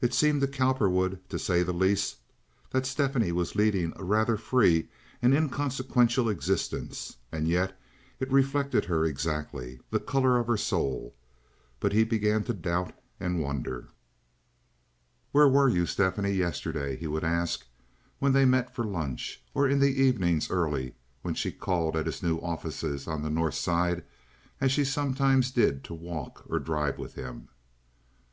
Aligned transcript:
It 0.00 0.14
seemed 0.14 0.40
to 0.42 0.46
Cowperwood, 0.46 1.28
to 1.28 1.40
say 1.40 1.64
the 1.64 1.72
least, 1.72 2.18
that 2.70 2.86
Stephanie 2.86 3.32
was 3.32 3.56
leading 3.56 3.92
a 3.96 4.04
rather 4.04 4.36
free 4.36 4.86
and 5.20 5.34
inconsequential 5.34 6.28
existence, 6.28 7.16
and 7.32 7.48
yet 7.48 7.76
it 8.20 8.30
reflected 8.30 8.84
her 8.84 9.04
exactly—the 9.04 9.98
color 9.98 10.38
of 10.38 10.46
her 10.46 10.56
soul. 10.56 11.16
But 11.80 11.92
he 11.92 12.04
began 12.04 12.44
to 12.44 12.52
doubt 12.54 12.92
and 13.18 13.40
wonder. 13.42 13.88
"Where 15.32 15.48
were 15.48 15.68
you, 15.68 15.84
Stephanie, 15.84 16.34
yesterday?" 16.34 16.94
he 16.96 17.08
would 17.08 17.24
ask, 17.24 17.66
when 18.20 18.32
they 18.32 18.44
met 18.44 18.72
for 18.72 18.84
lunch, 18.84 19.42
or 19.52 19.68
in 19.68 19.80
the 19.80 20.00
evenings 20.00 20.48
early, 20.48 20.90
or 20.90 20.94
when 21.22 21.34
she 21.34 21.50
called 21.50 21.96
at 21.96 22.06
his 22.06 22.22
new 22.22 22.36
offices 22.38 23.08
on 23.08 23.20
the 23.24 23.30
North 23.30 23.56
Side, 23.56 24.04
as 24.60 24.70
she 24.70 24.84
sometimes 24.84 25.50
did 25.50 25.82
to 25.82 25.92
walk 25.92 26.44
or 26.48 26.60
drive 26.60 26.98
with 26.98 27.14
him. 27.16 27.48